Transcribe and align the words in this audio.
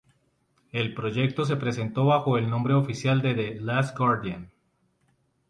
El 0.71 0.95
proyecto 0.95 1.45
se 1.45 1.57
presentó 1.57 2.05
bajo 2.07 2.39
el 2.39 2.49
nombre 2.49 2.73
oficial 2.73 3.21
"The 3.21 3.59
Last 3.61 3.95
Guardian" 3.95 4.49